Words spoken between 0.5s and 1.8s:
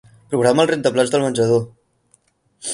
el rentaplats del menjador.